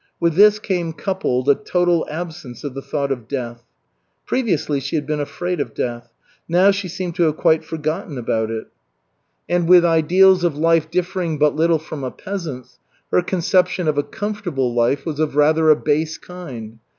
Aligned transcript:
With 0.19 0.33
this 0.33 0.57
came 0.57 0.93
coupled 0.93 1.47
a 1.47 1.53
total 1.53 2.07
absence 2.09 2.63
of 2.63 2.73
the 2.73 2.81
thought 2.81 3.11
of 3.11 3.27
death. 3.27 3.61
Previously, 4.25 4.79
she 4.79 4.95
had 4.95 5.05
been 5.05 5.19
afraid 5.19 5.59
of 5.59 5.75
death; 5.75 6.09
now 6.49 6.71
she 6.71 6.87
seemed 6.87 7.13
to 7.17 7.23
have 7.25 7.37
quite 7.37 7.63
forgotten 7.63 8.17
about 8.17 8.49
it. 8.49 8.65
And 9.47 9.69
with 9.69 9.85
ideals 9.85 10.43
of 10.43 10.57
life 10.57 10.89
differing 10.89 11.37
but 11.37 11.55
little 11.55 11.77
from 11.77 12.03
a 12.03 12.09
peasant's, 12.09 12.79
her 13.11 13.21
conception 13.21 13.87
of 13.87 13.95
a 13.99 14.01
"comfortable 14.01 14.73
life" 14.73 15.05
was 15.05 15.19
of 15.19 15.35
rather 15.35 15.69
a 15.69 15.75
base 15.75 16.17
kind. 16.17 16.79